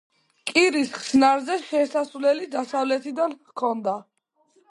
კირის 0.51 0.87
ხსნარზე 0.93 1.57
შესასვლელი 1.65 2.49
დასავლეთიდან 2.57 3.35
ჰქონდა. 3.53 3.97